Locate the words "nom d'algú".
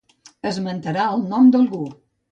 1.35-1.83